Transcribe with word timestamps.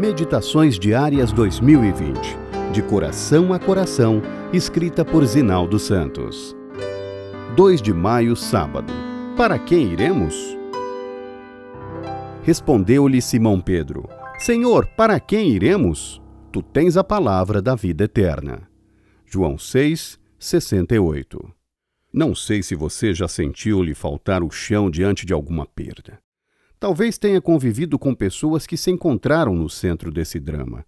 Meditações 0.00 0.78
Diárias 0.78 1.30
2020. 1.30 2.18
De 2.72 2.80
coração 2.80 3.52
a 3.52 3.58
coração, 3.58 4.22
escrita 4.50 5.04
por 5.04 5.26
Zinaldo 5.26 5.78
Santos. 5.78 6.56
2 7.54 7.82
de 7.82 7.92
maio, 7.92 8.34
sábado. 8.34 8.90
Para 9.36 9.58
quem 9.58 9.92
iremos? 9.92 10.56
Respondeu-lhe 12.42 13.20
Simão 13.20 13.60
Pedro: 13.60 14.08
Senhor, 14.38 14.86
para 14.86 15.20
quem 15.20 15.50
iremos? 15.50 16.18
Tu 16.50 16.62
tens 16.62 16.96
a 16.96 17.04
palavra 17.04 17.60
da 17.60 17.74
vida 17.74 18.04
eterna. 18.04 18.66
João 19.26 19.58
6, 19.58 20.18
68. 20.38 21.38
Não 22.10 22.34
sei 22.34 22.62
se 22.62 22.74
você 22.74 23.12
já 23.12 23.28
sentiu 23.28 23.82
lhe 23.82 23.92
faltar 23.92 24.42
o 24.42 24.50
chão 24.50 24.90
diante 24.90 25.26
de 25.26 25.34
alguma 25.34 25.66
perda. 25.66 26.18
Talvez 26.80 27.18
tenha 27.18 27.42
convivido 27.42 27.98
com 27.98 28.14
pessoas 28.14 28.66
que 28.66 28.74
se 28.74 28.90
encontraram 28.90 29.54
no 29.54 29.68
centro 29.68 30.10
desse 30.10 30.40
drama. 30.40 30.82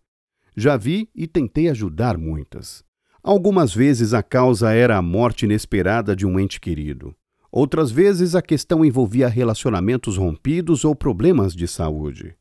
Já 0.56 0.74
vi 0.74 1.06
e 1.14 1.26
tentei 1.26 1.68
ajudar 1.68 2.16
muitas. 2.16 2.82
Algumas 3.22 3.74
vezes 3.74 4.14
a 4.14 4.22
causa 4.22 4.72
era 4.72 4.96
a 4.96 5.02
morte 5.02 5.44
inesperada 5.44 6.16
de 6.16 6.26
um 6.26 6.40
ente 6.40 6.58
querido. 6.58 7.14
Outras 7.50 7.90
vezes 7.90 8.34
a 8.34 8.40
questão 8.40 8.82
envolvia 8.82 9.28
relacionamentos 9.28 10.16
rompidos 10.16 10.82
ou 10.82 10.96
problemas 10.96 11.54
de 11.54 11.68
saúde. 11.68 12.34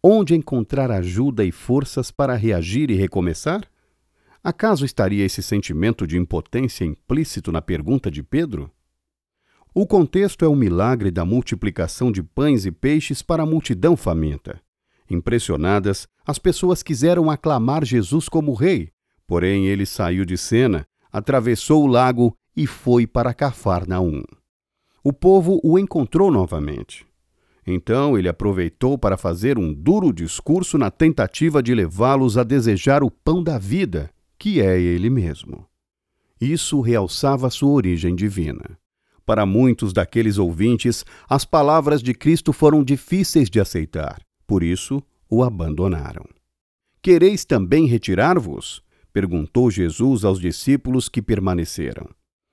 Onde 0.00 0.36
encontrar 0.36 0.92
ajuda 0.92 1.44
e 1.44 1.50
forças 1.50 2.12
para 2.12 2.36
reagir 2.36 2.88
e 2.88 2.94
recomeçar? 2.94 3.68
Acaso 4.44 4.84
estaria 4.84 5.24
esse 5.24 5.42
sentimento 5.42 6.06
de 6.06 6.16
impotência 6.16 6.84
implícito 6.84 7.50
na 7.50 7.60
pergunta 7.60 8.12
de 8.12 8.22
Pedro? 8.22 8.70
O 9.74 9.86
contexto 9.86 10.44
é 10.44 10.48
o 10.48 10.54
milagre 10.54 11.10
da 11.10 11.24
multiplicação 11.24 12.12
de 12.12 12.22
pães 12.22 12.66
e 12.66 12.70
peixes 12.70 13.22
para 13.22 13.42
a 13.42 13.46
multidão 13.46 13.96
faminta. 13.96 14.60
Impressionadas, 15.08 16.06
as 16.26 16.38
pessoas 16.38 16.82
quiseram 16.82 17.30
aclamar 17.30 17.82
Jesus 17.82 18.28
como 18.28 18.52
rei, 18.52 18.90
porém 19.26 19.68
ele 19.68 19.86
saiu 19.86 20.26
de 20.26 20.36
cena, 20.36 20.86
atravessou 21.10 21.84
o 21.84 21.86
lago 21.86 22.36
e 22.54 22.66
foi 22.66 23.06
para 23.06 23.32
Cafarnaum. 23.32 24.22
O 25.02 25.10
povo 25.10 25.58
o 25.64 25.78
encontrou 25.78 26.30
novamente. 26.30 27.06
Então 27.66 28.18
ele 28.18 28.28
aproveitou 28.28 28.98
para 28.98 29.16
fazer 29.16 29.58
um 29.58 29.72
duro 29.72 30.12
discurso 30.12 30.76
na 30.76 30.90
tentativa 30.90 31.62
de 31.62 31.74
levá-los 31.74 32.36
a 32.36 32.44
desejar 32.44 33.02
o 33.02 33.10
pão 33.10 33.42
da 33.42 33.56
vida, 33.58 34.10
que 34.38 34.60
é 34.60 34.78
ele 34.78 35.08
mesmo. 35.08 35.66
Isso 36.38 36.80
realçava 36.82 37.48
sua 37.48 37.70
origem 37.70 38.14
divina. 38.14 38.81
Para 39.24 39.46
muitos 39.46 39.92
daqueles 39.92 40.38
ouvintes, 40.38 41.04
as 41.28 41.44
palavras 41.44 42.02
de 42.02 42.12
Cristo 42.12 42.52
foram 42.52 42.82
difíceis 42.82 43.48
de 43.48 43.60
aceitar, 43.60 44.20
por 44.46 44.62
isso 44.62 45.02
o 45.30 45.42
abandonaram. 45.42 46.24
Quereis 47.00 47.44
também 47.44 47.86
retirar-vos? 47.86 48.82
perguntou 49.12 49.70
Jesus 49.70 50.24
aos 50.24 50.40
discípulos 50.40 51.08
que 51.08 51.20
permaneceram. 51.20 52.08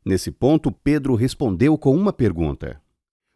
Nesse 0.05 0.31
ponto, 0.31 0.71
Pedro 0.71 1.15
respondeu 1.15 1.77
com 1.77 1.95
uma 1.95 2.11
pergunta: 2.11 2.81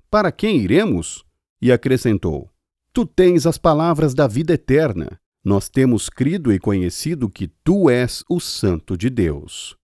Para 0.10 0.32
quem 0.32 0.58
iremos? 0.58 1.24
E 1.62 1.72
acrescentou: 1.72 2.50
Tu 2.92 3.06
tens 3.06 3.46
as 3.46 3.58
palavras 3.58 4.14
da 4.14 4.28
vida 4.28 4.54
eterna. 4.54 5.20
Nós 5.44 5.68
temos 5.68 6.10
crido 6.10 6.54
e 6.54 6.60
conhecido 6.60 7.30
que 7.30 7.48
tu 7.64 7.90
és 7.90 8.24
o 8.30 8.40
Santo 8.40 8.98
de 8.98 9.10
Deus. 9.10 9.76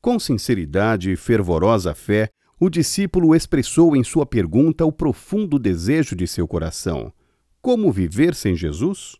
Com 0.00 0.18
sinceridade 0.18 1.12
e 1.12 1.16
fervorosa 1.16 1.94
fé, 1.94 2.30
o 2.64 2.70
discípulo 2.70 3.34
expressou 3.34 3.96
em 3.96 4.04
sua 4.04 4.24
pergunta 4.24 4.84
o 4.86 4.92
profundo 4.92 5.58
desejo 5.58 6.14
de 6.14 6.28
seu 6.28 6.46
coração: 6.46 7.12
como 7.60 7.90
viver 7.90 8.36
sem 8.36 8.54
Jesus? 8.54 9.16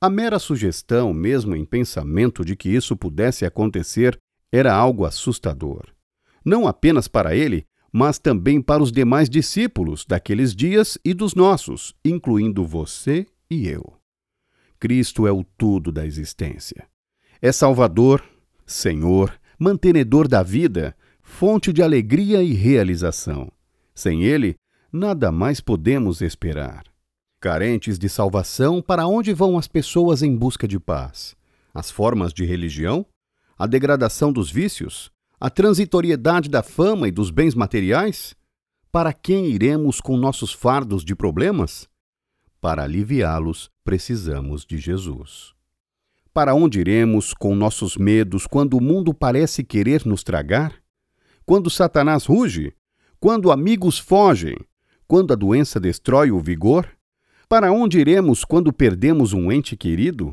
A 0.00 0.08
mera 0.08 0.38
sugestão, 0.38 1.12
mesmo 1.12 1.54
em 1.54 1.62
pensamento, 1.62 2.42
de 2.42 2.56
que 2.56 2.70
isso 2.70 2.96
pudesse 2.96 3.44
acontecer 3.44 4.18
era 4.50 4.74
algo 4.74 5.04
assustador. 5.04 5.88
Não 6.42 6.66
apenas 6.66 7.06
para 7.06 7.36
ele, 7.36 7.66
mas 7.92 8.18
também 8.18 8.62
para 8.62 8.82
os 8.82 8.90
demais 8.90 9.28
discípulos 9.28 10.06
daqueles 10.08 10.56
dias 10.56 10.96
e 11.04 11.12
dos 11.12 11.34
nossos, 11.34 11.94
incluindo 12.02 12.64
você 12.64 13.26
e 13.50 13.68
eu. 13.68 13.92
Cristo 14.78 15.26
é 15.26 15.32
o 15.32 15.44
tudo 15.44 15.92
da 15.92 16.06
existência. 16.06 16.88
É 17.42 17.52
Salvador, 17.52 18.24
Senhor, 18.64 19.38
mantenedor 19.58 20.26
da 20.26 20.42
vida, 20.42 20.96
fonte 21.30 21.72
de 21.72 21.80
alegria 21.82 22.42
e 22.42 22.52
realização. 22.52 23.50
Sem 23.94 24.24
ele, 24.24 24.56
nada 24.92 25.32
mais 25.32 25.58
podemos 25.58 26.20
esperar. 26.20 26.84
Carentes 27.40 27.98
de 27.98 28.08
salvação, 28.10 28.82
para 28.82 29.06
onde 29.06 29.32
vão 29.32 29.56
as 29.56 29.66
pessoas 29.66 30.22
em 30.22 30.36
busca 30.36 30.68
de 30.68 30.78
paz? 30.78 31.34
As 31.72 31.90
formas 31.90 32.34
de 32.34 32.44
religião? 32.44 33.06
A 33.56 33.66
degradação 33.66 34.30
dos 34.30 34.50
vícios? 34.50 35.10
A 35.38 35.48
transitoriedade 35.48 36.50
da 36.50 36.62
fama 36.62 37.08
e 37.08 37.10
dos 37.10 37.30
bens 37.30 37.54
materiais? 37.54 38.34
Para 38.92 39.12
quem 39.12 39.46
iremos 39.46 39.98
com 40.00 40.18
nossos 40.18 40.52
fardos 40.52 41.02
de 41.02 41.14
problemas? 41.14 41.88
Para 42.60 42.82
aliviá-los, 42.82 43.70
precisamos 43.82 44.66
de 44.66 44.76
Jesus. 44.76 45.54
Para 46.34 46.54
onde 46.54 46.80
iremos 46.80 47.32
com 47.32 47.54
nossos 47.54 47.96
medos 47.96 48.46
quando 48.46 48.74
o 48.74 48.82
mundo 48.82 49.14
parece 49.14 49.64
querer 49.64 50.04
nos 50.04 50.22
tragar? 50.22 50.79
Quando 51.50 51.68
Satanás 51.68 52.26
ruge, 52.26 52.72
quando 53.18 53.50
amigos 53.50 53.98
fogem, 53.98 54.54
quando 55.08 55.32
a 55.32 55.34
doença 55.34 55.80
destrói 55.80 56.30
o 56.30 56.38
vigor? 56.38 56.88
Para 57.48 57.72
onde 57.72 57.98
iremos 57.98 58.44
quando 58.44 58.72
perdemos 58.72 59.32
um 59.32 59.50
ente 59.50 59.76
querido? 59.76 60.32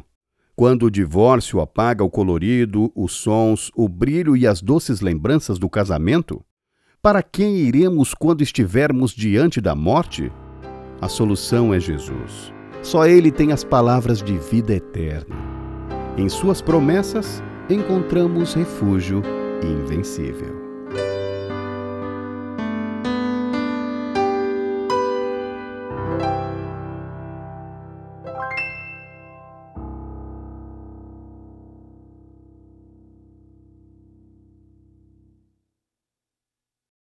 Quando 0.55 0.83
o 0.83 0.91
divórcio 0.91 1.59
apaga 1.59 2.03
o 2.03 2.09
colorido, 2.11 2.91
os 2.95 3.13
sons, 3.13 3.71
o 3.75 3.89
brilho 3.89 4.37
e 4.37 4.45
as 4.45 4.61
doces 4.61 5.01
lembranças 5.01 5.57
do 5.57 5.67
casamento? 5.67 6.45
Para 7.01 7.23
quem 7.23 7.55
iremos 7.61 8.13
quando 8.13 8.43
estivermos 8.43 9.11
diante 9.11 9.59
da 9.59 9.73
morte? 9.73 10.31
A 11.01 11.07
solução 11.07 11.73
é 11.73 11.79
Jesus. 11.79 12.53
Só 12.83 13.07
Ele 13.07 13.31
tem 13.31 13.51
as 13.51 13.63
palavras 13.63 14.21
de 14.21 14.37
vida 14.37 14.71
eterna. 14.71 15.35
Em 16.15 16.29
Suas 16.29 16.61
promessas, 16.61 17.41
encontramos 17.67 18.53
refúgio 18.53 19.23
invencível. 19.63 20.66